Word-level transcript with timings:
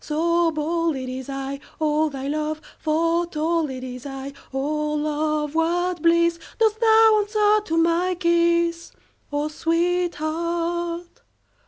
So 0.03 0.49
bold! 0.49 0.95
It 0.95 1.09
is 1.09 1.29
I—all 1.29 2.09
thy 2.09 2.27
love 2.27 2.59
Foretold! 2.79 3.67
20 3.67 3.77
It 3.77 3.83
is 3.83 4.05
I—O 4.07 4.93
love, 4.95 5.53
what 5.53 6.01
bliss! 6.01 6.39
Dost 6.57 6.79
thou 6.79 7.19
answer 7.21 7.61
to 7.67 7.77
my 7.77 8.15
kiss? 8.15 8.93
O 9.31 9.47
sweetheart! 9.47 11.21